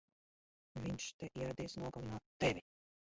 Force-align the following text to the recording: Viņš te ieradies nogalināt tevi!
Viņš 0.85 1.09
te 1.19 1.29
ieradies 1.41 1.77
nogalināt 1.85 2.27
tevi! 2.45 2.65